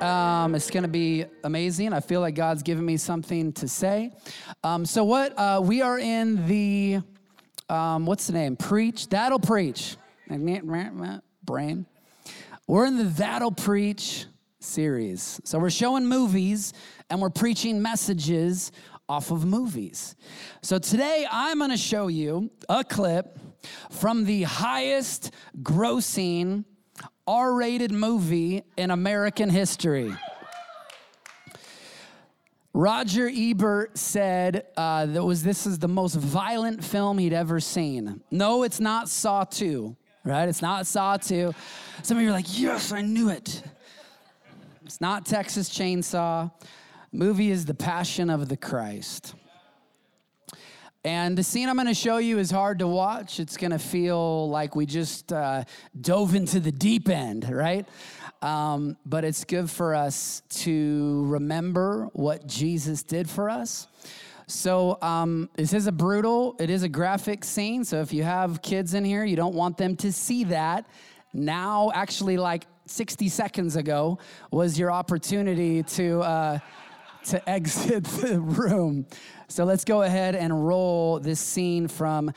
[0.00, 1.92] Um, it's going to be amazing.
[1.92, 4.12] I feel like God's given me something to say.
[4.62, 7.00] Um, so, what uh, we are in the
[7.68, 8.56] um, what's the name?
[8.56, 9.08] Preach.
[9.08, 9.96] That'll preach.
[11.44, 11.86] Brain.
[12.66, 14.26] We're in the That'll Preach
[14.60, 15.40] series.
[15.44, 16.72] So we're showing movies
[17.10, 18.72] and we're preaching messages
[19.08, 20.16] off of movies.
[20.62, 23.38] So today I'm going to show you a clip
[23.90, 26.64] from the highest grossing
[27.28, 30.16] R rated movie in American history.
[32.72, 38.22] Roger Ebert said uh, that was this is the most violent film he'd ever seen.
[38.30, 40.48] No, it's not Saw 2, right?
[40.48, 41.52] It's not Saw 2.
[42.02, 43.62] Some of you are like, yes, I knew it.
[44.86, 46.50] It's not Texas Chainsaw.
[47.12, 49.34] movie is The Passion of the Christ.
[51.08, 53.40] And the scene I'm going to show you is hard to watch.
[53.40, 55.64] It's going to feel like we just uh,
[55.98, 57.86] dove into the deep end, right?
[58.42, 63.86] Um, but it's good for us to remember what Jesus did for us.
[64.48, 67.84] So um, this is a brutal, it is a graphic scene.
[67.84, 70.84] So if you have kids in here, you don't want them to see that.
[71.32, 74.18] Now, actually, like 60 seconds ago,
[74.50, 76.20] was your opportunity to.
[76.20, 76.58] Uh,
[77.28, 79.06] to exit the room.
[79.48, 82.32] So let's go ahead and roll this scene from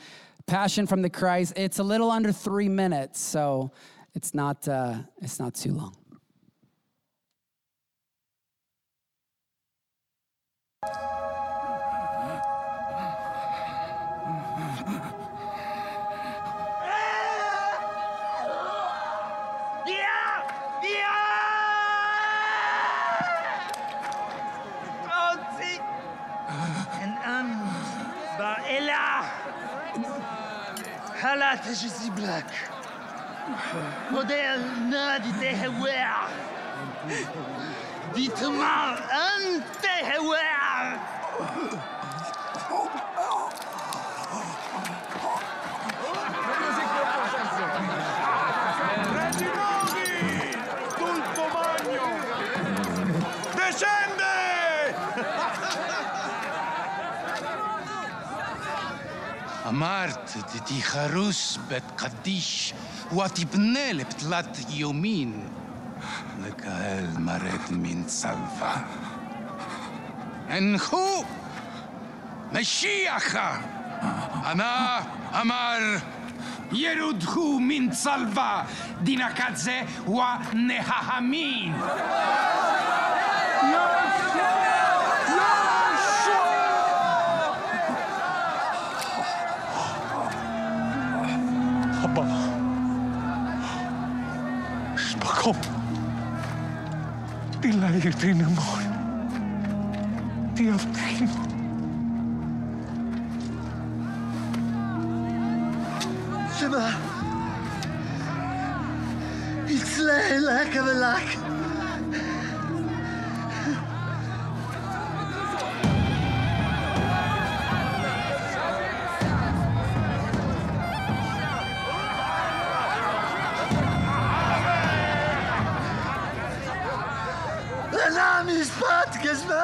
[0.46, 1.52] Passion from the Christ.
[1.56, 3.70] It's a little under three minutes, so
[4.14, 5.96] it's not uh, it's not too long.
[31.72, 32.68] Regisi Black.
[34.10, 36.28] Moderna ditt hevär.
[38.14, 40.71] Ditt and inte hevär.
[60.52, 62.74] תתיחרוס בית קדיש
[63.12, 65.48] ותבנה לפתלת יומין
[66.46, 68.82] לקהל מרד מן צלווה.
[70.48, 71.24] הנחו
[72.52, 73.36] משיח!
[74.46, 75.00] אנא
[75.40, 75.78] אמר
[76.72, 78.64] ירודהו מן צלווה
[79.02, 81.74] דינקדזה ונהמין.
[95.42, 95.56] kom.
[97.60, 98.81] Die leidde in de mooi.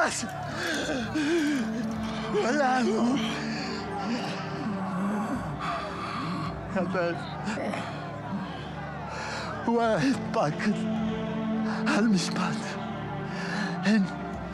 [0.09, 0.25] الناس
[2.33, 3.19] ولعنهم
[6.77, 7.17] أبد
[9.67, 10.73] واحد باكر
[11.87, 12.55] هالمشبات
[13.87, 14.05] أن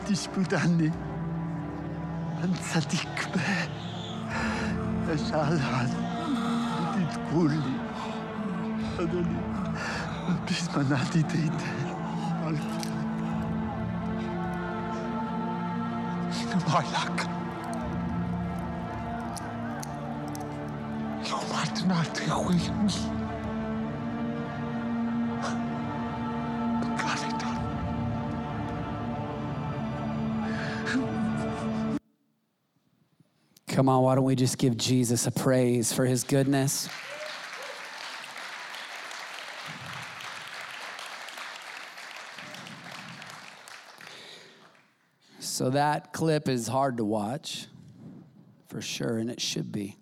[0.08, 0.92] تسكت عني.
[2.44, 3.68] أن صديق به
[5.12, 5.86] أجعلها
[7.14, 7.76] تقول لي.
[9.00, 11.85] أنا بسمع نادي تيتي
[16.65, 17.27] نعطي تيتي Lilac.
[21.29, 22.57] Io martinati qui.
[33.67, 36.89] Come on, why don't we just give Jesus a praise for his goodness?
[45.66, 47.66] So that clip is hard to watch,
[48.68, 49.96] for sure, and it should be.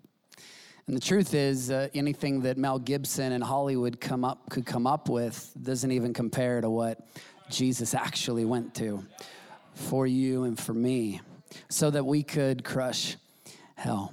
[0.86, 4.86] And the truth is, uh, anything that Mel Gibson and Hollywood come up could come
[4.86, 7.08] up with doesn't even compare to what
[7.48, 9.06] Jesus actually went to
[9.72, 11.22] for you and for me,
[11.70, 13.16] so that we could crush
[13.74, 14.12] hell,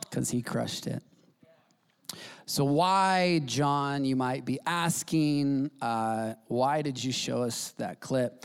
[0.00, 1.00] because He crushed it.
[2.44, 8.44] So, why, John, you might be asking, uh, why did you show us that clip?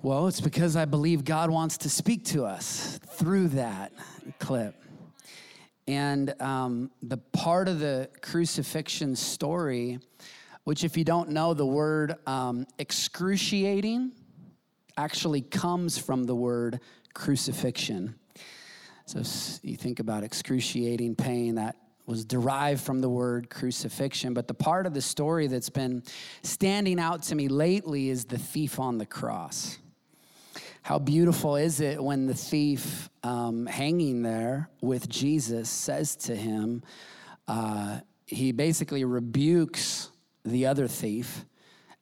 [0.00, 3.92] Well, it's because I believe God wants to speak to us through that
[4.38, 4.76] clip.
[5.88, 9.98] And um, the part of the crucifixion story,
[10.62, 14.12] which, if you don't know, the word um, excruciating
[14.96, 16.78] actually comes from the word
[17.12, 18.14] crucifixion.
[19.06, 19.22] So
[19.64, 21.74] you think about excruciating pain, that
[22.06, 24.32] was derived from the word crucifixion.
[24.32, 26.04] But the part of the story that's been
[26.44, 29.78] standing out to me lately is the thief on the cross.
[30.88, 36.82] How beautiful is it when the thief um, hanging there with Jesus says to him,
[37.46, 40.10] uh, he basically rebukes
[40.46, 41.44] the other thief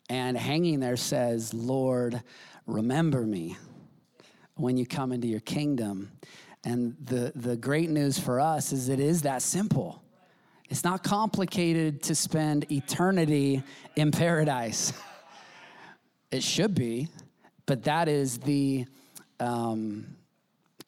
[0.09, 2.23] and hanging there says, Lord,
[2.65, 3.56] remember me
[4.55, 6.12] when you come into your kingdom.
[6.62, 10.00] And the, the great news for us is it is that simple.
[10.71, 13.65] It's not complicated to spend eternity
[13.97, 14.93] in paradise.
[16.31, 17.09] It should be.
[17.67, 18.87] But that is the
[19.41, 20.07] um,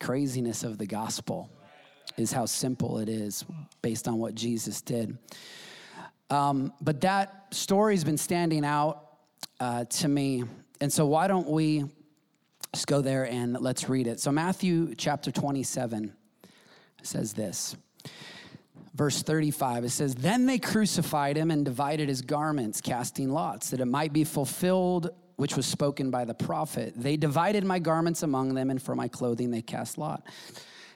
[0.00, 1.50] craziness of the gospel,
[2.16, 3.44] is how simple it is
[3.82, 5.18] based on what Jesus did.
[6.30, 9.04] Um, but that story's been standing out
[9.60, 10.44] uh, to me.
[10.80, 11.84] And so, why don't we
[12.72, 14.20] just go there and let's read it?
[14.20, 16.12] So, Matthew chapter 27
[17.02, 17.76] says this.
[18.94, 23.80] Verse 35, it says, Then they crucified him and divided his garments, casting lots, that
[23.80, 26.92] it might be fulfilled which was spoken by the prophet.
[26.96, 30.26] They divided my garments among them, and for my clothing they cast lot.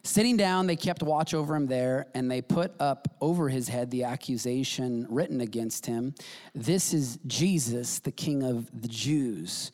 [0.03, 3.89] Sitting down, they kept watch over him there, and they put up over his head
[3.93, 6.15] the accusation written against him
[6.57, 9.71] This is Jesus, the King of the Jews.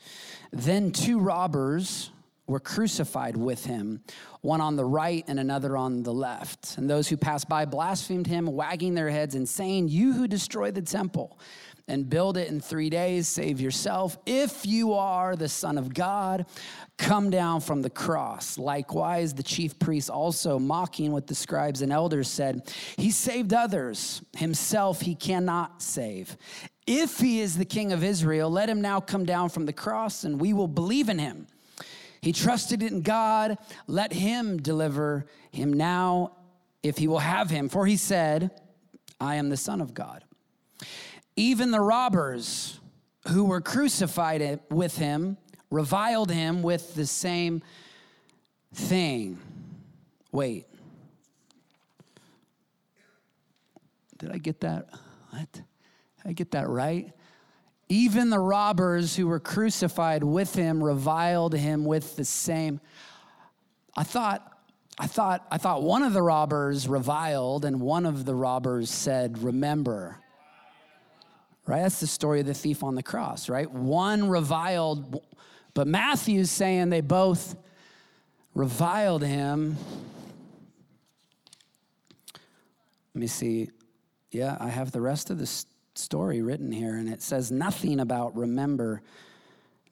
[0.53, 2.11] Then two robbers
[2.47, 4.03] were crucified with him,
[4.43, 6.77] one on the right and another on the left.
[6.77, 10.71] And those who passed by blasphemed him, wagging their heads and saying, You who destroy
[10.71, 11.39] the temple
[11.89, 13.27] and build it in three days.
[13.27, 14.19] Save yourself.
[14.27, 16.47] If you are the Son of God,
[16.99, 18.59] come down from the cross.
[18.59, 24.23] Likewise, the chief priests also, mocking with the scribes and elders, said, He saved others,
[24.37, 26.37] himself he cannot save.
[26.87, 30.25] If he is the king of Israel, let him now come down from the cross,
[30.25, 31.47] and we will believe in him.
[32.21, 36.33] He trusted in God, let him deliver him now
[36.83, 37.69] if he will have him.
[37.69, 38.51] For he said,
[39.21, 40.25] I am the Son of God.
[41.39, 42.81] Even the robbers
[43.29, 45.37] who were crucified with him
[45.71, 47.63] reviled him with the same
[48.75, 49.39] thing.
[50.33, 50.67] Wait.
[54.19, 54.89] Did I get that?
[55.31, 55.53] What?
[55.53, 55.65] Did
[56.25, 57.13] I get that right?
[57.89, 62.81] Even the robbers who were crucified with him reviled him with the same.
[63.97, 64.59] I thought,
[64.99, 69.39] I thought, I thought one of the robbers reviled and one of the robbers said,
[69.39, 70.19] Remember
[71.69, 71.83] right?
[71.83, 73.71] That's the story of the thief on the cross, right?
[73.71, 75.23] One reviled,
[75.75, 77.55] but Matthew's saying they both
[78.55, 79.77] reviled him.
[83.15, 83.69] Let me see.
[84.31, 88.35] Yeah, I have the rest of the story written here, and it says nothing about
[88.35, 89.03] remember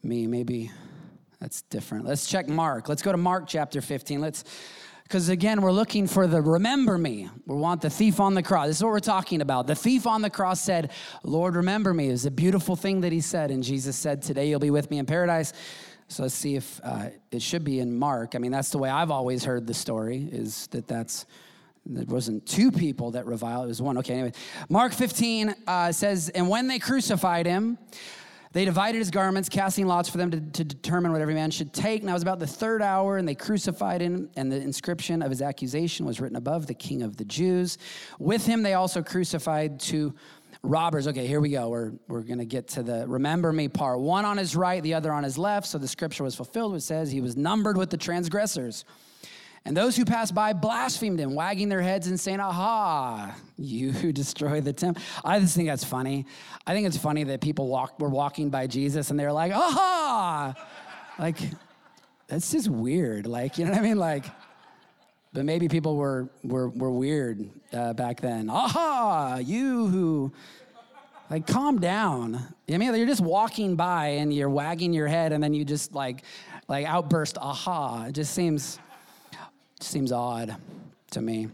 [0.03, 0.27] me.
[0.27, 0.71] Maybe
[1.41, 2.07] that's different.
[2.07, 2.89] Let's check Mark.
[2.89, 4.21] Let's go to Mark chapter 15.
[4.21, 4.45] Let's
[5.07, 7.31] because again, we're looking for the remember me.
[7.47, 8.67] We want the thief on the cross.
[8.67, 9.69] This is what we're talking about.
[9.69, 10.91] The thief on the cross said,
[11.23, 12.09] Lord, remember me.
[12.09, 13.53] It was a beautiful thing that he said.
[13.53, 15.53] And Jesus said, Today you'll be with me in paradise.
[16.09, 18.35] So let's see if uh, it should be in Mark.
[18.35, 21.25] I mean, that's the way I've always heard the story, is that that's.
[21.89, 23.97] There wasn't two people that reviled, it was one.
[23.99, 24.33] Okay, anyway.
[24.69, 27.79] Mark 15 uh, says, And when they crucified him,
[28.57, 31.75] they divided his garments, casting lots for them to, to, determine what every man should
[31.75, 32.03] take.
[32.03, 35.29] Now it was about the third hour, and they crucified him, and the inscription of
[35.29, 37.77] his accusation was written above the king of the Jews.
[38.19, 40.15] With him, they also crucified two
[40.63, 41.07] robbers.
[41.07, 41.69] Okay, here we go.
[41.69, 44.01] We're, we're going to get to the remember me part.
[44.01, 45.67] One on his right, the other on his left.
[45.67, 48.87] So the scripture was fulfilled, which says he was numbered with the transgressors.
[49.67, 54.13] And those who passed by blasphemed him, wagging their heads and saying, Aha, you who
[54.13, 55.03] destroy the temple.
[55.25, 56.25] I just think that's funny.
[56.65, 60.55] I think it's funny that people walk, were walking by Jesus and they're like, Aha!
[61.19, 61.39] Like,
[62.29, 63.27] that's just weird.
[63.27, 63.99] Like, you know what I mean?
[63.99, 64.27] Like,
[65.33, 68.49] but maybe people were, were, were weird uh, back then.
[68.49, 70.33] Aha, you who,
[71.29, 72.55] like, calm down.
[72.71, 75.93] I mean, you're just walking by and you're wagging your head and then you just,
[75.93, 76.23] like,
[76.69, 78.05] like outburst, aha.
[78.07, 78.79] It just seems,
[79.81, 80.57] seems odd
[81.13, 81.49] to me.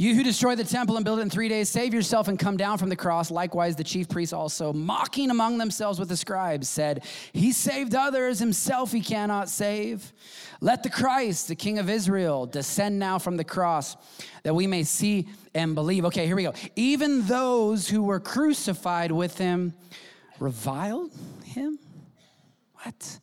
[0.00, 2.56] You who destroy the temple and build it in three days, save yourself and come
[2.56, 3.30] down from the cross.
[3.30, 8.38] Likewise, the chief priests also, mocking among themselves with the scribes, said, He saved others,
[8.38, 10.10] himself he cannot save.
[10.62, 13.94] Let the Christ, the King of Israel, descend now from the cross
[14.42, 16.06] that we may see and believe.
[16.06, 16.54] Okay, here we go.
[16.76, 19.74] Even those who were crucified with him
[20.38, 21.12] reviled
[21.44, 21.78] him?
[22.84, 23.20] What?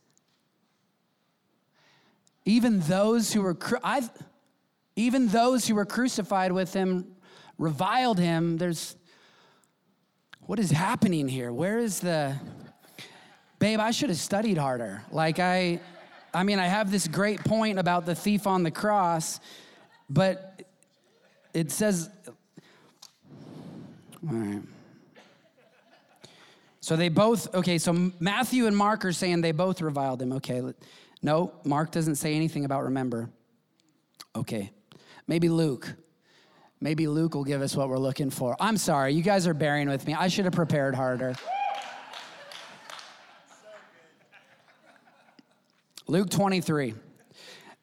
[2.47, 3.79] Even those who were, cru-
[4.95, 7.05] even those who were crucified with him
[7.57, 8.55] reviled him.
[8.55, 8.95] There's,
[10.45, 11.51] what is happening here?
[11.51, 12.37] Where is the,
[13.59, 15.03] babe, I should have studied harder.
[15.11, 15.81] Like, I,
[16.33, 19.41] I mean, I have this great point about the thief on the cross,
[20.09, 20.63] but
[21.53, 22.09] it says,
[24.25, 24.61] all right.
[26.79, 30.31] So they both, okay, so Matthew and Mark are saying they both reviled him.
[30.31, 30.61] Okay,
[31.21, 33.29] no, Mark doesn't say anything about remember.
[34.35, 34.71] Okay.
[35.27, 35.95] Maybe Luke.
[36.79, 38.55] Maybe Luke will give us what we're looking for.
[38.59, 40.13] I'm sorry, you guys are bearing with me.
[40.13, 41.35] I should have prepared harder.
[46.07, 46.93] Luke 23.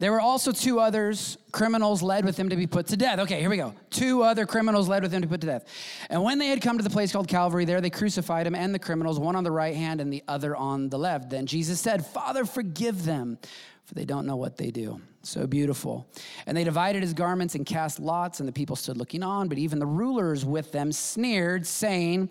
[0.05, 3.21] There were also two others, criminals led with him to be put to death.
[3.21, 3.73] Okay, here we go.
[3.89, 5.65] Two other criminals led with him to be put to death.
[6.11, 8.75] And when they had come to the place called Calvary, there they crucified him and
[8.75, 11.31] the criminals, one on the right hand and the other on the left.
[11.31, 13.39] Then Jesus said, Father, forgive them,
[13.87, 15.01] for they don't know what they do.
[15.23, 16.07] So beautiful.
[16.47, 19.49] And they divided his garments and cast lots, and the people stood looking on.
[19.49, 22.29] But even the rulers with them sneered, saying,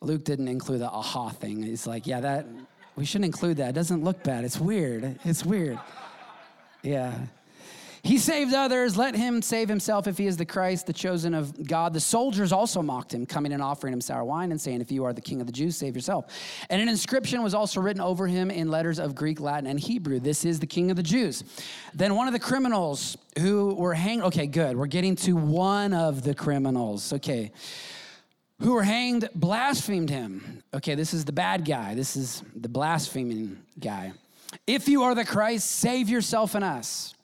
[0.00, 1.64] Luke didn't include the aha thing.
[1.64, 2.46] He's like, yeah, that,
[2.94, 3.70] we shouldn't include that.
[3.70, 4.44] It doesn't look bad.
[4.44, 5.18] It's weird.
[5.24, 5.80] It's weird.
[6.86, 7.14] Yeah.
[8.04, 8.96] He saved others.
[8.96, 11.92] Let him save himself if he is the Christ, the chosen of God.
[11.92, 15.04] The soldiers also mocked him, coming and offering him sour wine and saying, If you
[15.04, 16.26] are the king of the Jews, save yourself.
[16.70, 20.20] And an inscription was also written over him in letters of Greek, Latin, and Hebrew
[20.20, 21.42] This is the king of the Jews.
[21.94, 24.76] Then one of the criminals who were hanged, okay, good.
[24.76, 27.12] We're getting to one of the criminals.
[27.12, 27.50] Okay.
[28.60, 30.62] Who were hanged blasphemed him.
[30.72, 31.96] Okay, this is the bad guy.
[31.96, 34.12] This is the blaspheming guy.
[34.66, 37.14] If you are the Christ, save yourself and us.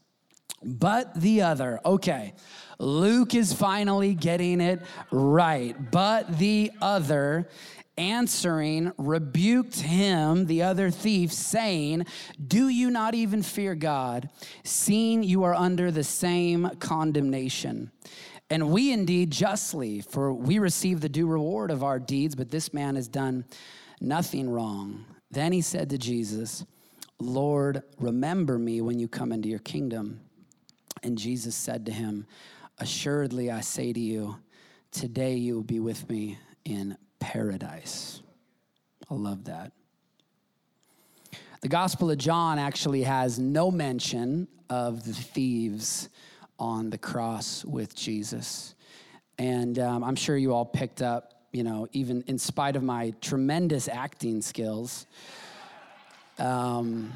[0.65, 2.35] But the other, okay,
[2.79, 5.75] Luke is finally getting it right.
[5.91, 7.49] But the other,
[7.97, 12.07] answering, rebuked him, the other thief, saying,
[12.45, 14.29] Do you not even fear God,
[14.65, 17.91] seeing you are under the same condemnation?
[18.51, 22.75] And we indeed justly, for we receive the due reward of our deeds, but this
[22.75, 23.45] man has done
[24.01, 25.07] nothing wrong.
[25.31, 26.65] Then he said to Jesus,
[27.23, 30.21] Lord, remember me when you come into your kingdom.
[31.03, 32.27] And Jesus said to him,
[32.79, 34.37] Assuredly, I say to you,
[34.91, 38.23] today you will be with me in paradise.
[39.11, 39.73] I love that.
[41.61, 46.09] The Gospel of John actually has no mention of the thieves
[46.59, 48.75] on the cross with Jesus.
[49.39, 53.13] And um, I'm sure you all picked up, you know, even in spite of my
[53.21, 55.07] tremendous acting skills,
[56.39, 57.13] um,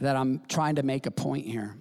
[0.00, 1.74] that I'm trying to make a point here.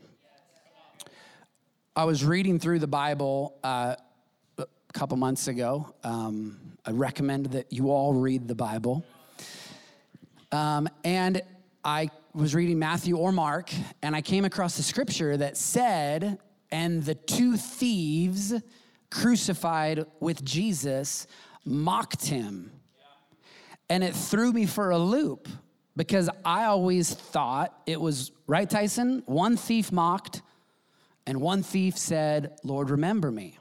[1.96, 3.96] I was reading through the Bible uh,
[4.58, 5.94] a couple months ago.
[6.04, 9.06] Um, I recommend that you all read the Bible.
[10.52, 11.42] Um, and
[11.84, 13.72] I was reading Matthew or Mark,
[14.02, 16.40] and I came across the scripture that said,
[16.72, 18.54] and the two thieves
[19.10, 21.28] crucified with Jesus
[21.66, 22.72] mocked him.
[23.90, 25.48] And it threw me for a loop
[25.96, 29.24] because I always thought it was, right, Tyson?
[29.26, 30.42] One thief mocked,
[31.26, 33.58] and one thief said, Lord, remember me.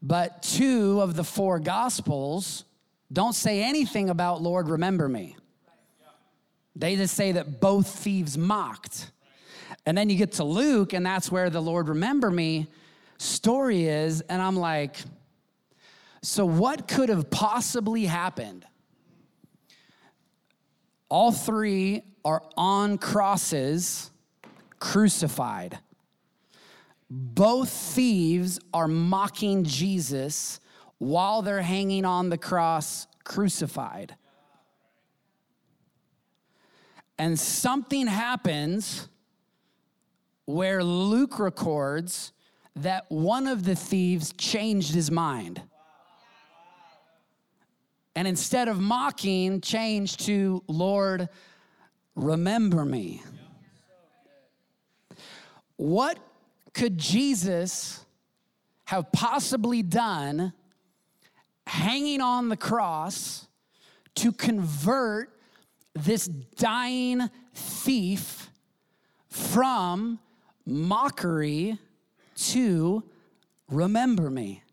[0.00, 2.64] But two of the four gospels
[3.12, 5.36] don't say anything about, Lord, remember me.
[6.76, 9.10] They just say that both thieves mocked.
[9.86, 12.68] And then you get to Luke, and that's where the Lord, remember me
[13.18, 14.20] story is.
[14.22, 14.96] And I'm like,
[16.22, 18.64] so what could have possibly happened?
[21.08, 24.10] All three are on crosses,
[24.78, 25.78] crucified.
[27.10, 30.60] Both thieves are mocking Jesus
[30.98, 34.16] while they're hanging on the cross, crucified.
[37.18, 39.08] And something happens
[40.44, 42.32] where Luke records
[42.76, 45.62] that one of the thieves changed his mind.
[48.18, 51.28] And instead of mocking, changed to, Lord,
[52.16, 53.22] remember me.
[55.76, 56.18] What
[56.74, 58.04] could Jesus
[58.86, 60.52] have possibly done
[61.68, 63.46] hanging on the cross
[64.16, 65.30] to convert
[65.94, 68.50] this dying thief
[69.28, 70.18] from
[70.66, 71.78] mockery
[72.34, 73.04] to
[73.70, 74.64] remember me.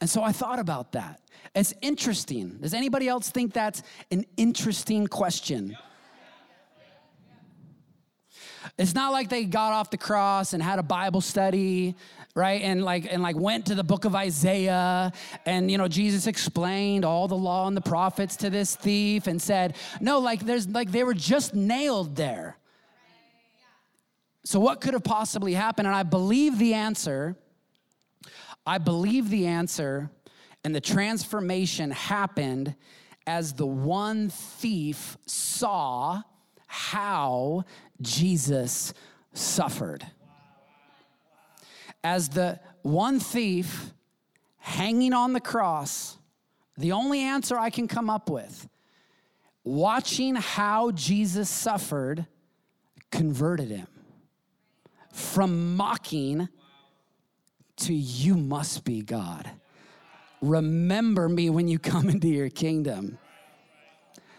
[0.00, 1.20] And so I thought about that.
[1.54, 2.58] It's interesting.
[2.60, 5.76] Does anybody else think that's an interesting question?
[8.78, 11.94] It's not like they got off the cross and had a Bible study,
[12.34, 12.60] right?
[12.60, 15.12] And like and like went to the book of Isaiah
[15.46, 19.40] and you know Jesus explained all the law and the prophets to this thief and
[19.40, 22.58] said, "No, like there's like they were just nailed there."
[24.44, 25.86] So what could have possibly happened?
[25.86, 27.36] And I believe the answer
[28.66, 30.10] I believe the answer
[30.64, 32.74] and the transformation happened
[33.26, 36.22] as the one thief saw
[36.66, 37.64] how
[38.00, 38.92] Jesus
[39.32, 40.06] suffered.
[42.02, 43.92] As the one thief
[44.58, 46.18] hanging on the cross,
[46.76, 48.68] the only answer I can come up with,
[49.64, 52.26] watching how Jesus suffered,
[53.10, 53.86] converted him
[55.12, 56.48] from mocking
[57.76, 59.50] to you must be God.
[60.40, 63.18] Remember me when you come into your kingdom.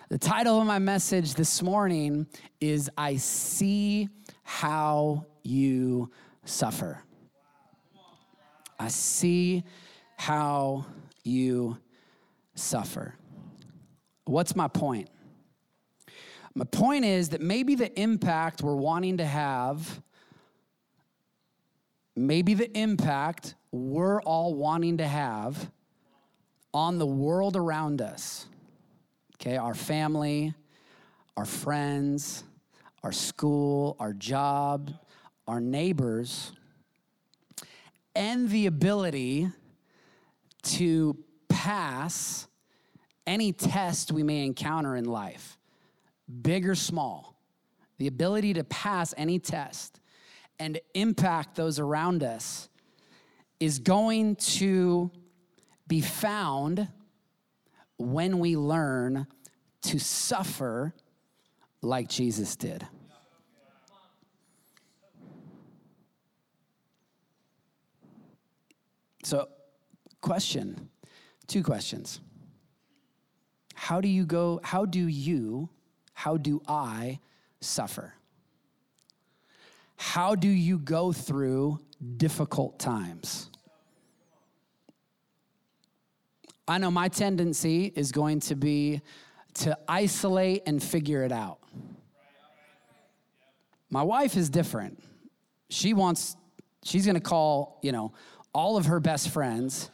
[0.09, 2.27] The title of my message this morning
[2.61, 4.07] is I See
[4.43, 6.11] How You
[6.45, 7.03] Suffer.
[8.79, 9.63] I see
[10.17, 10.85] how
[11.23, 11.77] you
[12.55, 13.15] suffer.
[14.25, 15.09] What's my point?
[16.53, 20.01] My point is that maybe the impact we're wanting to have,
[22.17, 25.71] maybe the impact we're all wanting to have
[26.73, 28.47] on the world around us
[29.39, 29.57] okay?
[29.57, 30.53] Our family,
[31.35, 32.43] our friends,
[33.03, 34.91] our school, our job,
[35.47, 36.51] our neighbors,
[38.15, 39.49] and the ability
[40.63, 42.47] to pass
[43.25, 45.57] any test we may encounter in life,
[46.41, 47.35] big or small.
[47.99, 49.99] The ability to pass any test
[50.59, 52.69] and impact those around us
[53.59, 55.11] is going to
[55.87, 56.87] be found
[57.97, 59.27] when we learn
[59.81, 60.93] to suffer
[61.81, 62.85] like Jesus did.
[69.23, 69.49] So,
[70.21, 70.89] question,
[71.47, 72.21] two questions.
[73.75, 75.69] How do you go, how do you,
[76.13, 77.19] how do I
[77.59, 78.13] suffer?
[79.97, 81.79] How do you go through
[82.17, 83.49] difficult times?
[86.67, 89.01] I know my tendency is going to be
[89.55, 91.59] to isolate and figure it out.
[93.89, 95.01] My wife is different.
[95.69, 96.35] She wants,
[96.83, 98.13] she's gonna call, you know,
[98.53, 99.89] all of her best friends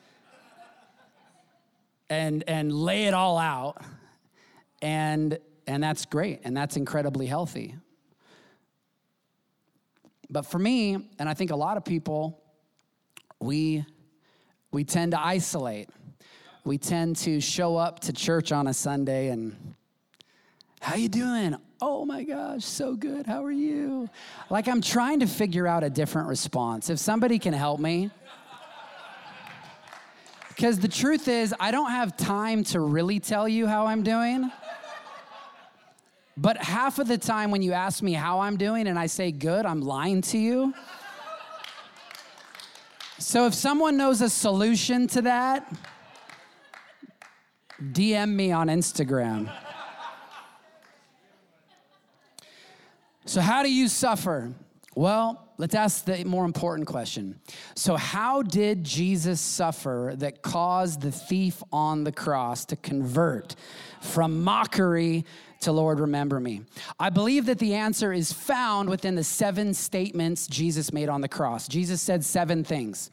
[2.10, 3.82] and and lay it all out.
[4.82, 5.38] And
[5.68, 7.76] and that's great and that's incredibly healthy.
[10.34, 12.44] But for me, and I think a lot of people,
[13.40, 13.86] we
[14.72, 15.90] we tend to isolate
[16.66, 19.76] we tend to show up to church on a Sunday and
[20.80, 21.56] how you doing?
[21.82, 23.26] Oh my gosh, so good.
[23.26, 24.10] How are you?
[24.50, 26.90] Like I'm trying to figure out a different response.
[26.90, 28.12] If somebody can help me.
[30.50, 34.52] Because the truth is, I don't have time to really tell you how I'm doing.
[36.36, 39.32] But half of the time when you ask me how I'm doing and I say
[39.32, 40.74] good, I'm lying to you.
[43.20, 45.72] So if someone knows a solution to that,
[47.82, 49.52] DM me on Instagram.
[53.26, 54.54] So, how do you suffer?
[54.96, 57.40] Well, let's ask the more important question.
[57.76, 63.56] So, how did Jesus suffer that caused the thief on the cross to convert
[64.04, 65.26] from mockery
[65.62, 66.62] to Lord, remember me?
[67.00, 71.28] I believe that the answer is found within the seven statements Jesus made on the
[71.28, 71.68] cross.
[71.68, 73.10] Jesus said seven things.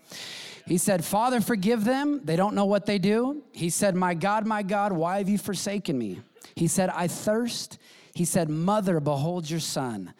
[0.66, 2.20] He said, Father, forgive them.
[2.24, 3.42] They don't know what they do.
[3.52, 6.20] He said, My God, my God, why have you forsaken me?
[6.54, 7.78] He said, I thirst.
[8.14, 10.12] He said, Mother, behold your son.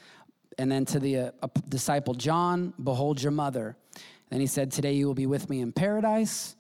[0.59, 1.31] And then to the uh,
[1.69, 3.77] disciple John, behold your mother.
[4.31, 6.55] Then he said, Today you will be with me in paradise.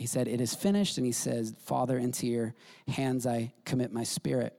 [0.00, 0.96] He said, It is finished.
[0.96, 2.54] And he says, Father, into your
[2.88, 4.56] hands I commit my spirit.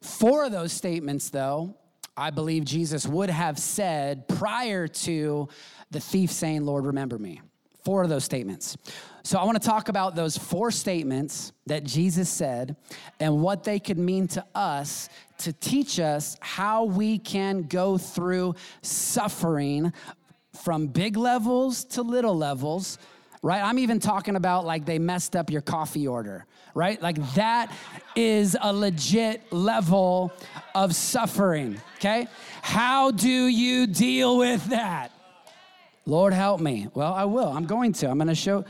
[0.00, 1.76] Four of those statements, though,
[2.16, 5.50] I believe Jesus would have said prior to
[5.90, 7.42] the thief saying, Lord, remember me.
[7.84, 8.78] Four of those statements.
[9.24, 12.76] So I want to talk about those four statements that Jesus said
[13.20, 18.54] and what they could mean to us to teach us how we can go through
[18.80, 19.92] suffering
[20.64, 22.96] from big levels to little levels
[23.46, 23.62] right?
[23.62, 27.00] I'm even talking about like they messed up your coffee order, right?
[27.00, 27.72] Like that
[28.16, 30.32] is a legit level
[30.74, 32.26] of suffering, okay?
[32.60, 35.12] How do you deal with that?
[36.06, 36.88] Lord help me.
[36.92, 37.46] Well, I will.
[37.48, 38.10] I'm going to.
[38.10, 38.64] I'm going to show.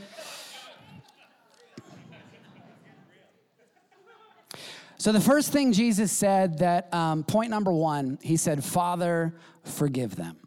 [4.99, 10.15] So, the first thing Jesus said that, um, point number one, he said, Father, forgive
[10.15, 10.37] them.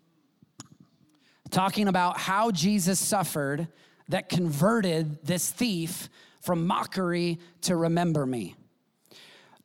[1.51, 3.67] Talking about how Jesus suffered
[4.11, 6.09] that converted this thief
[6.41, 8.55] from mockery to remember me.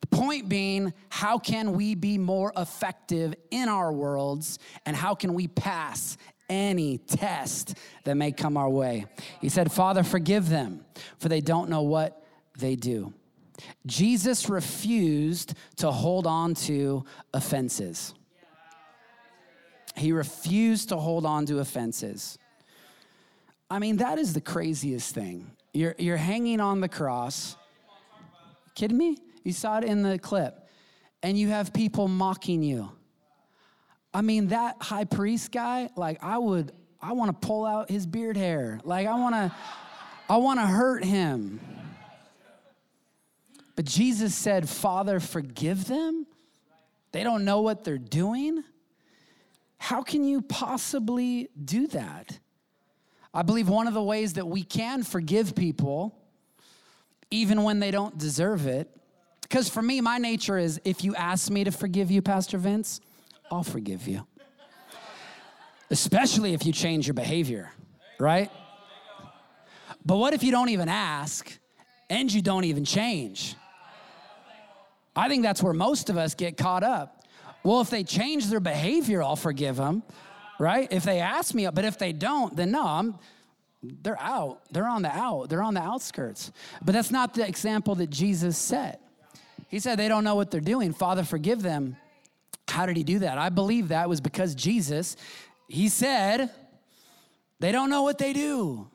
[0.00, 5.34] The point being, how can we be more effective in our worlds and how can
[5.34, 6.16] we pass
[6.48, 9.06] any test that may come our way?
[9.40, 10.84] He said, Father, forgive them,
[11.18, 12.24] for they don't know what
[12.58, 13.12] they do.
[13.86, 18.14] Jesus refused to hold on to offenses.
[19.96, 22.38] He refused to hold on to offenses.
[23.70, 25.50] I mean, that is the craziest thing.
[25.72, 27.56] You're, you're hanging on the cross.
[28.74, 29.18] Kidding me?
[29.42, 30.68] You saw it in the clip.
[31.22, 32.90] And you have people mocking you.
[34.14, 38.06] I mean, that high priest guy, like, I would, I want to pull out his
[38.06, 38.80] beard hair.
[38.84, 39.54] Like, I want to,
[40.28, 41.60] I want to hurt him.
[43.74, 46.26] But Jesus said, Father, forgive them.
[47.12, 48.64] They don't know what they're doing.
[49.78, 52.38] How can you possibly do that?
[53.36, 56.18] I believe one of the ways that we can forgive people,
[57.30, 58.88] even when they don't deserve it,
[59.42, 62.98] because for me, my nature is if you ask me to forgive you, Pastor Vince,
[63.50, 64.26] I'll forgive you.
[65.90, 67.70] Especially if you change your behavior,
[68.18, 68.50] right?
[70.02, 71.58] But what if you don't even ask
[72.08, 73.54] and you don't even change?
[75.14, 77.22] I think that's where most of us get caught up.
[77.62, 80.04] Well, if they change their behavior, I'll forgive them,
[80.58, 80.88] right?
[80.90, 83.18] If they ask me, but if they don't, then no, I'm,
[83.82, 84.60] they're out.
[84.70, 85.48] They're on the out.
[85.48, 86.50] They're on the outskirts.
[86.84, 89.00] But that's not the example that Jesus set.
[89.68, 90.92] He said they don't know what they're doing.
[90.92, 91.96] Father, forgive them.
[92.68, 93.38] How did he do that?
[93.38, 95.16] I believe that was because Jesus,
[95.68, 96.50] he said,
[97.60, 98.88] they don't know what they do.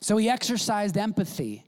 [0.00, 1.64] So he exercised empathy.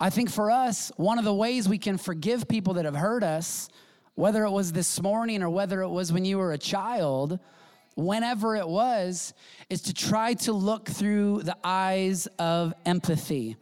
[0.00, 3.22] I think for us, one of the ways we can forgive people that have hurt
[3.22, 3.68] us,
[4.14, 7.38] whether it was this morning or whether it was when you were a child,
[8.04, 9.34] whenever it was,
[9.68, 13.56] is to try to look through the eyes of empathy.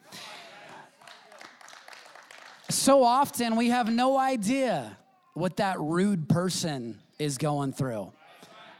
[2.70, 4.96] So often we have no idea
[5.34, 8.12] what that rude person is going through.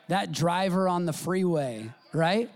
[0.09, 2.51] That driver on the freeway, right?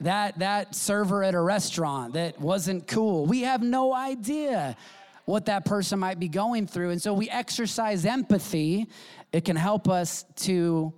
[0.00, 3.26] that, that server at a restaurant that wasn't cool.
[3.26, 4.76] We have no idea
[5.24, 6.90] what that person might be going through.
[6.90, 8.86] And so we exercise empathy.
[9.32, 10.92] It can help us to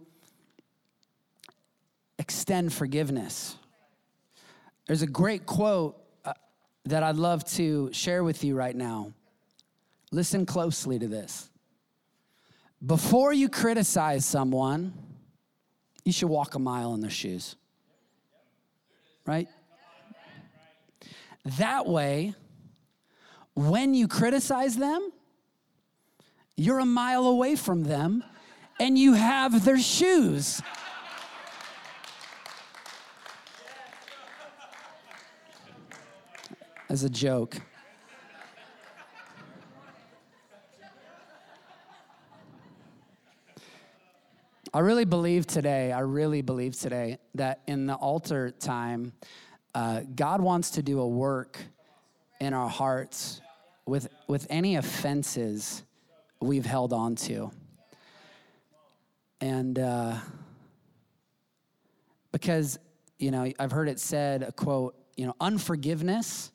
[2.28, 3.56] extend forgiveness.
[4.86, 6.34] There's a great quote uh,
[6.84, 9.12] that I'd love to share with you right now.
[10.12, 11.50] Listen closely to this.
[12.84, 14.92] Before you criticize someone,
[16.04, 17.56] you should walk a mile in their shoes
[19.28, 19.46] right?
[21.58, 22.34] That way,
[23.54, 25.12] when you criticize them,
[26.56, 28.24] you're a mile away from them
[28.80, 30.62] and you have their shoes.
[36.90, 37.54] As a joke.
[44.72, 49.12] I really believe today, I really believe today that in the altar time,
[49.74, 51.58] uh, God wants to do a work
[52.40, 53.42] in our hearts
[53.84, 55.82] with, with any offenses
[56.40, 57.50] we've held on to.
[59.42, 60.16] And uh,
[62.32, 62.78] because,
[63.18, 66.50] you know, I've heard it said, a quote, you know, unforgiveness,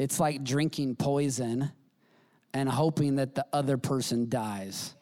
[0.00, 1.70] it's like drinking poison
[2.54, 4.94] and hoping that the other person dies.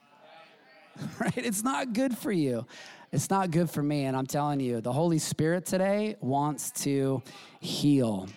[1.20, 1.36] right?
[1.36, 2.66] It's not good for you.
[3.12, 4.06] It's not good for me.
[4.06, 7.22] And I'm telling you, the Holy Spirit today wants to
[7.60, 8.28] heal.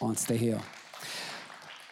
[0.00, 0.62] Wants to heal.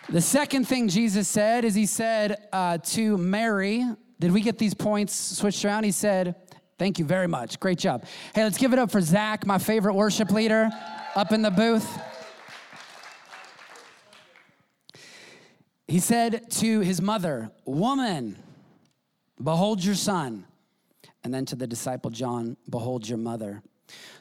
[0.08, 3.84] The second thing Jesus said is He said uh, to Mary,
[4.18, 5.84] did we get these points switched around?
[5.84, 6.34] He said,
[6.78, 7.60] Thank you very much.
[7.60, 8.06] Great job.
[8.34, 10.70] Hey, let's give it up for Zach, my favorite worship leader,
[11.14, 11.86] up in the booth.
[15.88, 18.36] He said to his mother, Woman,
[19.42, 20.44] Behold your son.
[21.24, 23.62] And then to the disciple John, Behold your mother.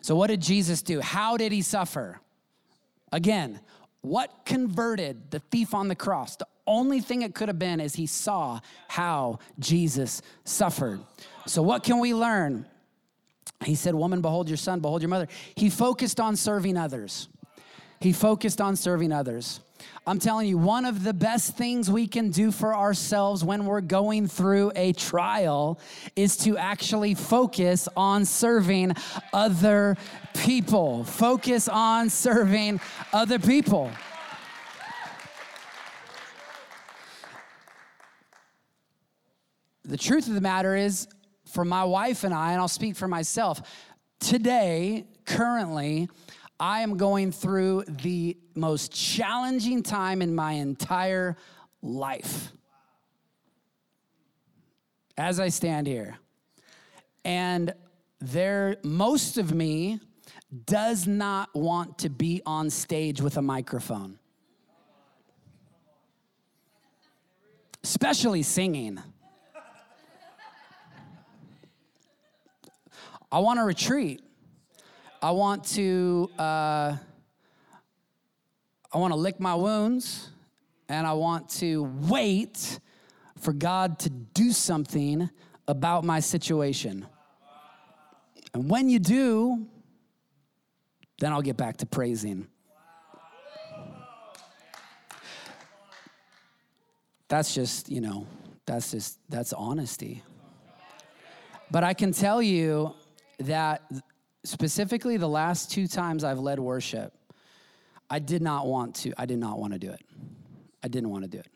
[0.01, 1.01] So, what did Jesus do?
[1.01, 2.21] How did he suffer?
[3.11, 3.59] Again,
[4.01, 6.37] what converted the thief on the cross?
[6.37, 11.01] The only thing it could have been is he saw how Jesus suffered.
[11.45, 12.65] So, what can we learn?
[13.65, 15.27] He said, Woman, behold your son, behold your mother.
[15.55, 17.27] He focused on serving others.
[17.99, 19.59] He focused on serving others.
[20.05, 23.81] I'm telling you, one of the best things we can do for ourselves when we're
[23.81, 25.79] going through a trial
[26.15, 28.93] is to actually focus on serving
[29.33, 29.97] other
[30.33, 31.03] people.
[31.03, 32.79] Focus on serving
[33.11, 33.91] other people.
[39.83, 41.07] The truth of the matter is,
[41.45, 43.61] for my wife and I, and I'll speak for myself,
[44.19, 46.09] today, currently,
[46.59, 51.37] I am going through the most challenging time in my entire
[51.81, 52.51] life.
[55.17, 56.17] As I stand here.
[57.23, 57.73] And
[58.19, 59.99] there, most of me
[60.65, 64.17] does not want to be on stage with a microphone,
[67.83, 68.99] especially singing.
[73.29, 74.21] I want to retreat.
[75.21, 76.95] I want to uh,
[78.93, 80.29] I want to lick my wounds,
[80.87, 82.79] and I want to wait
[83.37, 85.29] for God to do something
[85.67, 87.05] about my situation.
[88.53, 89.67] And when you do,
[91.19, 92.47] then I'll get back to praising.
[97.27, 98.25] That's just, you know,
[98.65, 100.23] that's just, that's honesty.
[101.69, 102.93] But I can tell you
[103.39, 103.91] that
[104.45, 107.16] specifically the last two times I've led worship,
[108.09, 110.01] I did not want to, I did not want to do it.
[110.83, 111.47] I didn't want to do it.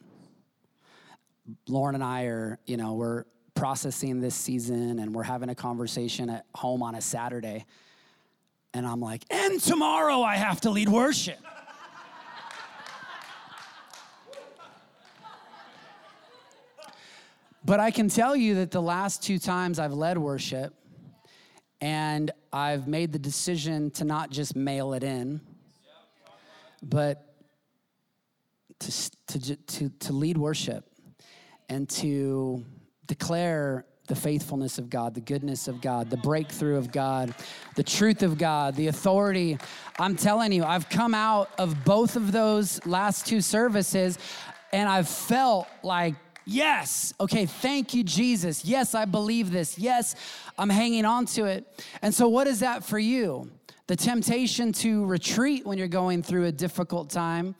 [1.67, 6.29] Lauren and I are, you know, we're processing this season and we're having a conversation
[6.29, 7.65] at home on a Saturday.
[8.73, 11.39] And I'm like, and tomorrow I have to lead worship.
[17.63, 20.73] but I can tell you that the last two times I've led worship,
[21.79, 25.41] and I've made the decision to not just mail it in,
[26.81, 27.35] but
[28.79, 30.85] to, to, to, to lead worship
[31.69, 32.65] and to
[33.07, 37.33] declare the faithfulness of God, the goodness of God, the breakthrough of God,
[37.75, 39.57] the truth of God, the authority.
[39.99, 44.17] I'm telling you, I've come out of both of those last two services
[44.73, 47.13] and I've felt like Yes.
[47.19, 47.45] Okay.
[47.45, 48.65] Thank you, Jesus.
[48.65, 49.77] Yes, I believe this.
[49.77, 50.15] Yes,
[50.57, 51.65] I'm hanging on to it.
[52.01, 53.51] And so, what is that for you?
[53.87, 57.55] The temptation to retreat when you're going through a difficult time,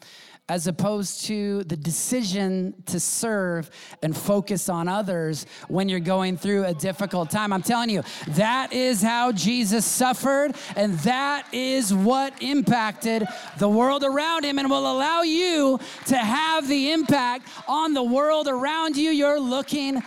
[0.50, 3.70] as opposed to the decision to serve
[4.04, 7.54] and focus on others when you're going through a difficult time.
[7.54, 13.26] I'm telling you, that is how Jesus suffered, and that is what impacted
[13.60, 18.48] the world around him and will allow you to have the impact on the world
[18.50, 20.02] around you you're looking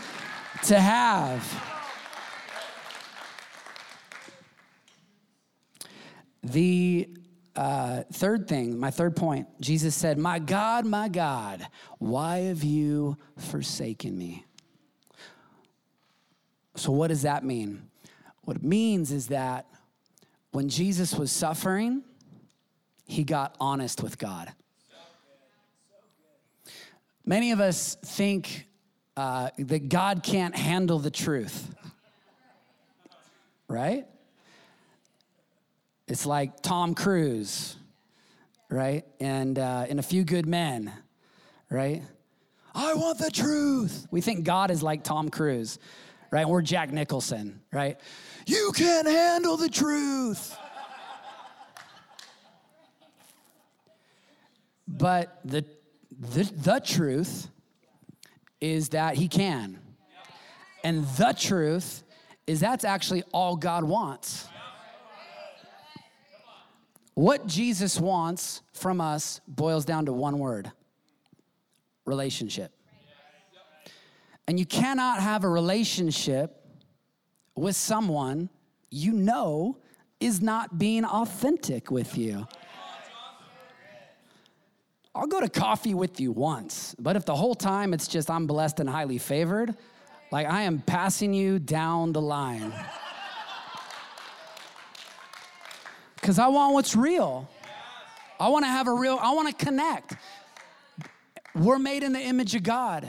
[0.65, 1.74] to have.
[6.45, 7.09] The
[7.57, 11.67] uh, third thing, my third point, Jesus said, My God, my God,
[11.99, 14.45] why have you forsaken me?
[16.77, 17.89] So, what does that mean?
[18.43, 19.67] What it means is that
[20.51, 22.03] when Jesus was suffering,
[23.07, 24.53] he got honest with God.
[27.25, 28.67] Many of us think
[29.17, 31.75] uh, that God can't handle the truth,
[33.67, 34.07] right?
[36.15, 37.75] It's like Tom Cruise,
[38.71, 39.05] right?
[39.19, 40.93] And uh, in A Few Good Men,
[41.69, 42.03] right?
[42.73, 44.07] I want the truth.
[44.13, 45.81] We think God is like Tom Cruise,
[46.31, 46.47] right?
[46.49, 47.99] We're Jack Nicholson, right?
[48.47, 50.57] You can't handle the truth.
[54.87, 55.65] but the,
[56.17, 57.49] the, the truth
[58.61, 59.81] is that he can.
[60.85, 62.05] And the truth
[62.47, 64.47] is that's actually all God wants.
[67.15, 70.71] What Jesus wants from us boils down to one word
[72.05, 72.73] relationship.
[74.47, 76.61] And you cannot have a relationship
[77.55, 78.51] with someone
[78.91, 79.79] you know
[80.21, 82.47] is not being authentic with you.
[85.15, 88.47] I'll go to coffee with you once, but if the whole time it's just I'm
[88.49, 89.77] blessed and highly favored,
[90.33, 92.73] like I am passing you down the line.
[96.25, 97.47] Because I want what's real.
[98.41, 100.17] I want to have a real, I want to connect.
[101.55, 103.07] We're made in the image of God.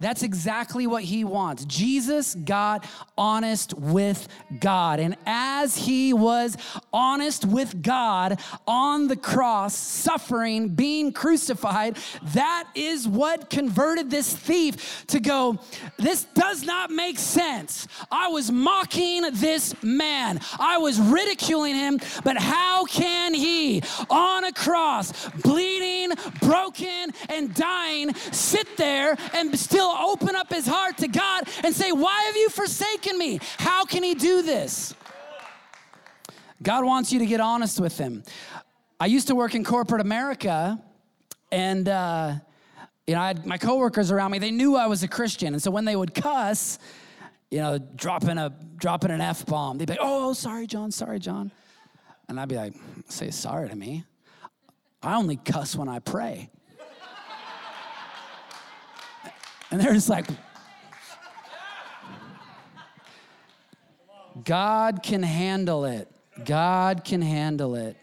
[0.00, 1.64] That's exactly what he wants.
[1.64, 4.28] Jesus got honest with
[4.60, 5.00] God.
[5.00, 6.56] And as he was
[6.92, 15.04] honest with God on the cross, suffering, being crucified, that is what converted this thief
[15.08, 15.58] to go,
[15.96, 17.88] This does not make sense.
[18.08, 24.52] I was mocking this man, I was ridiculing him, but how can he on a
[24.52, 31.48] cross, bleeding, broken, and dying, sit there and still open up his heart to God
[31.64, 33.40] and say, Why have you forsaken me?
[33.58, 34.94] How can he do this?
[36.62, 38.24] God wants you to get honest with him.
[39.00, 40.82] I used to work in corporate America,
[41.52, 42.34] and uh,
[43.06, 44.38] you know, I had my coworkers around me.
[44.38, 46.78] They knew I was a Christian, and so when they would cuss,
[47.50, 50.90] you know, dropping a dropping an f bomb, they'd be like, "Oh, sorry, John.
[50.90, 51.52] Sorry, John,"
[52.28, 52.74] and I'd be like,
[53.08, 54.04] "Say sorry to me.
[55.02, 56.50] I only cuss when I pray."
[59.70, 60.26] And they're just like,
[64.44, 66.10] God can handle it.
[66.44, 67.96] God can handle it.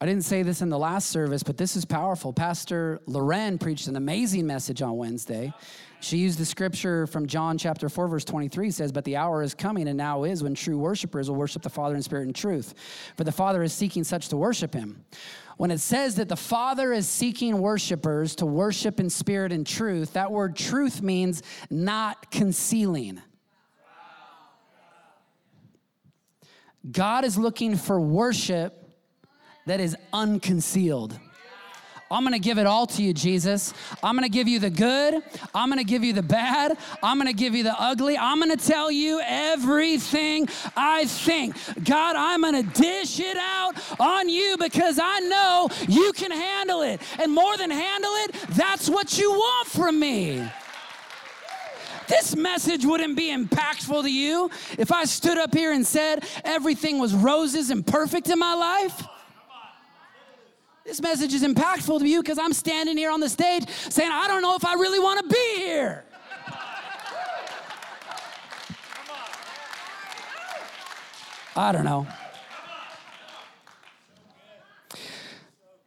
[0.00, 2.32] I didn't say this in the last service, but this is powerful.
[2.32, 5.52] Pastor Loren preached an amazing message on Wednesday.
[6.00, 9.54] She used the scripture from John chapter 4, verse 23 says, But the hour is
[9.54, 12.74] coming and now is when true worshipers will worship the Father in spirit and truth.
[13.16, 15.04] For the Father is seeking such to worship him.
[15.58, 20.12] When it says that the Father is seeking worshipers to worship in spirit and truth,
[20.12, 23.20] that word truth means not concealing.
[26.88, 28.88] God is looking for worship
[29.66, 31.18] that is unconcealed.
[32.10, 33.74] I'm gonna give it all to you, Jesus.
[34.02, 35.22] I'm gonna give you the good.
[35.54, 36.76] I'm gonna give you the bad.
[37.02, 38.16] I'm gonna give you the ugly.
[38.16, 41.56] I'm gonna tell you everything I think.
[41.84, 47.02] God, I'm gonna dish it out on you because I know you can handle it.
[47.20, 50.48] And more than handle it, that's what you want from me.
[52.08, 56.98] This message wouldn't be impactful to you if I stood up here and said everything
[56.98, 59.06] was roses and perfect in my life.
[60.88, 64.26] This message is impactful to you because I'm standing here on the stage saying, I
[64.26, 66.02] don't know if I really want to be here.
[71.54, 72.06] I don't know.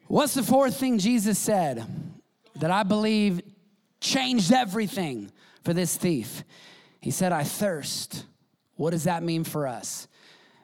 [0.05, 1.83] What's the fourth thing Jesus said
[2.57, 3.41] that I believe
[4.01, 5.31] changed everything
[5.63, 6.43] for this thief?
[6.99, 8.27] He said, I thirst.
[8.75, 10.07] What does that mean for us?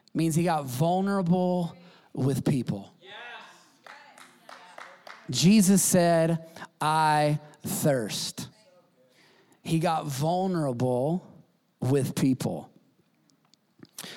[0.06, 1.76] It means he got vulnerable
[2.13, 2.93] with people.
[5.30, 6.46] Jesus said,
[6.80, 8.48] I thirst.
[9.63, 11.28] He got vulnerable
[11.82, 12.70] with people.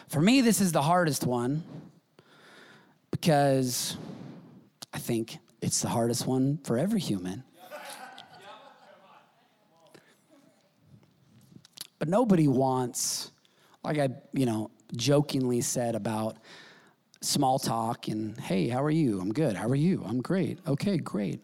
[0.08, 1.62] For me, this is the hardest one
[3.10, 3.96] because
[4.92, 7.44] I think it's the hardest one for every human.
[11.98, 13.30] But nobody wants,
[13.84, 16.38] like I, you know, jokingly said about
[17.20, 19.20] small talk and, hey, how are you?
[19.20, 19.56] I'm good.
[19.56, 20.02] How are you?
[20.06, 20.58] I'm great.
[20.66, 21.40] Okay, great.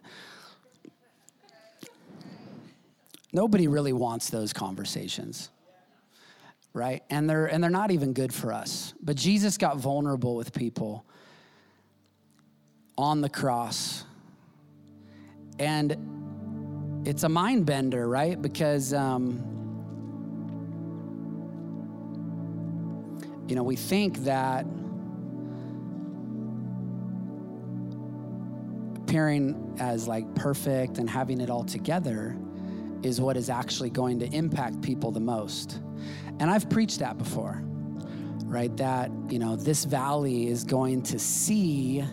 [3.33, 5.51] Nobody really wants those conversations.
[6.73, 7.03] Right?
[7.09, 8.93] And they're and they're not even good for us.
[9.03, 11.07] But Jesus got vulnerable with people
[12.99, 14.05] on the cross.
[15.59, 18.41] And it's a mind bender, right?
[18.41, 19.43] Because um,
[23.49, 24.67] you know, we think that
[29.07, 32.37] appearing as like perfect and having it all together
[33.05, 35.81] is what is actually going to impact people the most.
[36.41, 37.63] And I've preached that before,
[38.47, 38.77] right?
[38.79, 42.05] That, you know, this valley is going to see,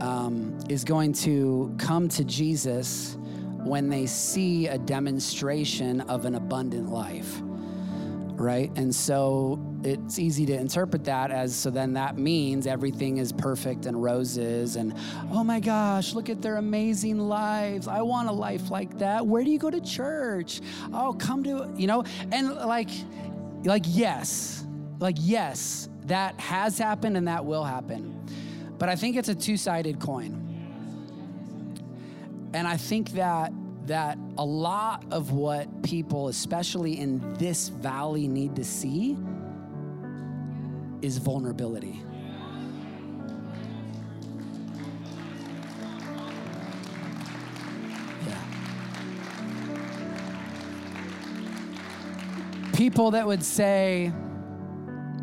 [0.00, 3.18] um, is going to come to Jesus
[3.64, 7.42] when they see a demonstration of an abundant life,
[8.36, 8.70] right?
[8.76, 13.86] And so it's easy to interpret that as so then that means everything is perfect
[13.86, 14.94] and roses and
[15.32, 17.88] oh my gosh look at their amazing lives.
[17.88, 19.26] I want a life like that.
[19.26, 20.60] Where do you go to church?
[20.92, 22.04] Oh come to you know?
[22.32, 22.90] And like
[23.64, 24.64] like yes
[24.98, 28.12] like yes that has happened and that will happen.
[28.78, 30.42] But i think it's a two-sided coin.
[32.52, 33.52] And i think that
[33.86, 39.16] that a lot of what people especially in this valley need to see
[41.02, 42.02] is vulnerability.
[52.72, 54.12] People that would say,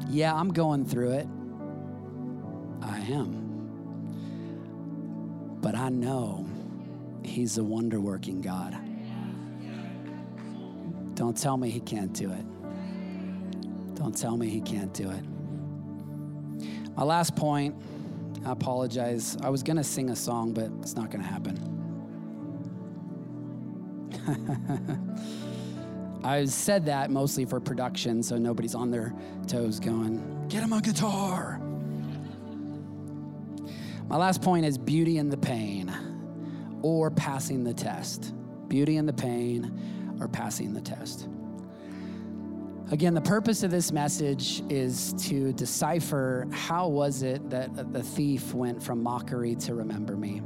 [0.09, 1.27] Yeah, I'm going through it.
[2.81, 3.41] I am.
[5.61, 6.47] But I know
[7.23, 8.77] He's a wonder working God.
[11.15, 12.45] Don't tell me he can't do it.
[13.95, 15.23] Don't tell me he can't do it.
[16.95, 17.75] My last point,
[18.45, 19.37] I apologize.
[19.41, 21.69] I was going to sing a song, but it's not going to happen.
[26.23, 29.13] I said that mostly for production, so nobody's on their
[29.47, 31.59] toes going, get him a guitar.
[34.07, 36.12] My last point is beauty in the pain
[36.83, 38.33] or passing the test.
[38.67, 41.27] Beauty and the pain or passing the test.
[42.91, 48.53] Again, the purpose of this message is to decipher how was it that the thief
[48.53, 50.41] went from mockery to remember me.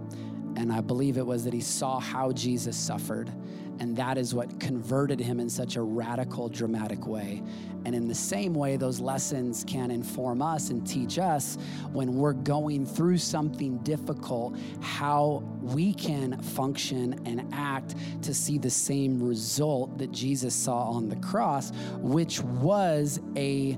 [0.56, 3.32] And I believe it was that he saw how Jesus suffered
[3.80, 7.42] and that is what converted him in such a radical, dramatic way.
[7.86, 11.58] And in the same way, those lessons can inform us and teach us
[11.94, 18.70] when we're going through something difficult, how we can function and act to see the
[18.70, 23.78] same result that Jesus saw on the cross, which was a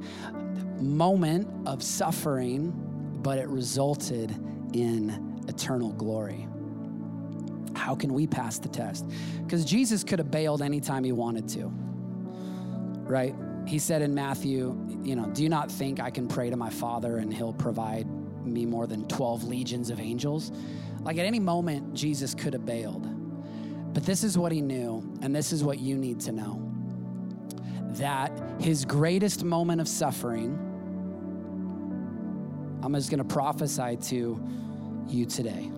[0.80, 2.74] moment of suffering,
[3.22, 4.32] but it resulted
[4.74, 6.49] in eternal glory.
[7.76, 9.06] How can we pass the test?
[9.44, 11.68] Because Jesus could have bailed anytime he wanted to,
[13.08, 13.36] right?
[13.66, 16.70] He said in Matthew, you know, do you not think I can pray to my
[16.70, 18.08] Father and he'll provide
[18.46, 20.52] me more than 12 legions of angels?
[21.02, 23.08] Like at any moment, Jesus could have bailed.
[23.94, 26.66] But this is what he knew, and this is what you need to know
[27.94, 30.58] that his greatest moment of suffering,
[32.84, 34.42] I'm just gonna prophesy to
[35.08, 35.72] you today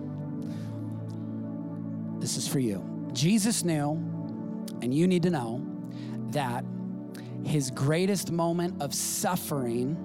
[2.22, 3.08] this is for you.
[3.12, 3.90] Jesus knew,
[4.80, 5.60] and you need to know,
[6.30, 6.64] that
[7.44, 9.96] his greatest moment of suffering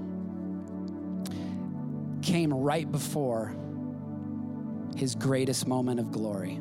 [2.24, 3.56] came right before
[4.96, 6.56] his greatest moment of glory.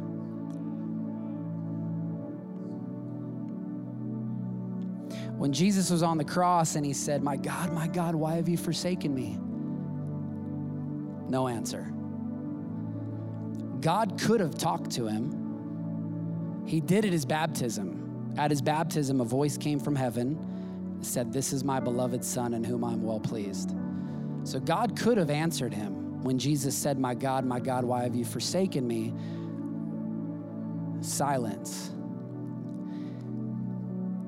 [5.39, 8.47] When Jesus was on the cross and he said, My God, my God, why have
[8.47, 9.39] you forsaken me?
[11.31, 11.91] No answer.
[13.81, 15.45] God could have talked to him
[16.67, 18.35] he did at his baptism.
[18.37, 22.65] At his baptism, a voice came from heaven, said, This is my beloved Son in
[22.65, 23.75] whom I'm well pleased.
[24.45, 28.15] So God could have answered him when Jesus said, My God, my God, why have
[28.15, 29.15] you forsaken me?
[31.01, 31.91] Silence.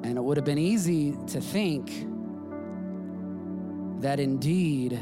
[0.05, 2.07] And it would have been easy to think
[4.01, 4.99] that indeed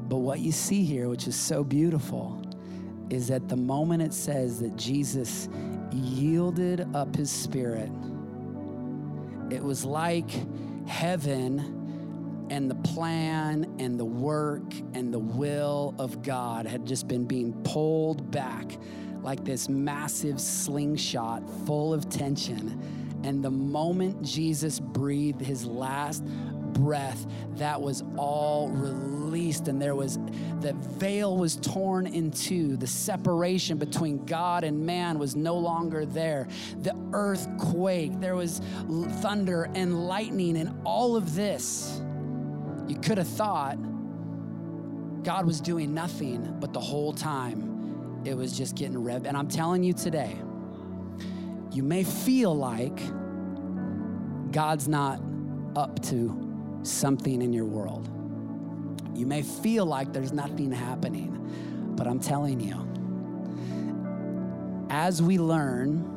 [0.08, 2.42] But what you see here, which is so beautiful,
[3.10, 5.48] is that the moment it says that Jesus
[5.92, 7.90] yielded up his spirit,
[9.50, 10.30] it was like
[10.86, 11.83] heaven
[12.50, 17.52] and the plan and the work and the will of God had just been being
[17.62, 18.78] pulled back
[19.22, 22.78] like this massive slingshot full of tension.
[23.24, 26.22] And the moment Jesus breathed his last
[26.74, 27.26] breath,
[27.56, 29.68] that was all released.
[29.68, 30.18] And there was,
[30.60, 32.76] the veil was torn in two.
[32.76, 36.46] The separation between God and man was no longer there.
[36.82, 38.20] The earth quaked.
[38.20, 38.60] There was
[39.22, 42.02] thunder and lightning and all of this.
[42.88, 43.76] You could have thought
[45.22, 49.26] God was doing nothing, but the whole time it was just getting rev.
[49.26, 50.36] And I'm telling you today,
[51.72, 52.98] you may feel like
[54.52, 55.20] God's not
[55.76, 58.08] up to something in your world.
[59.14, 62.86] You may feel like there's nothing happening, but I'm telling you,
[64.90, 66.10] as we learn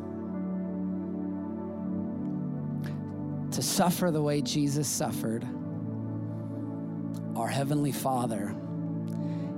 [3.51, 5.47] to suffer the way Jesus suffered,
[7.37, 8.55] our Heavenly Father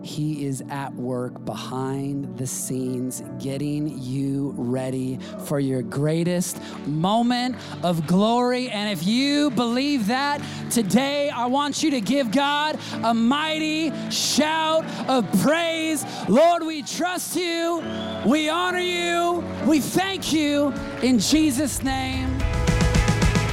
[0.02, 8.08] he is at work behind the scenes, getting you ready for your greatest moment of
[8.08, 8.70] glory.
[8.70, 14.86] And if you believe that, today I want you to give God a mighty shout
[15.10, 16.06] of praise.
[16.28, 17.84] Lord, we trust you,
[18.26, 22.38] we honor you, we thank you in Jesus' name.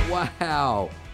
[0.09, 0.91] Wow,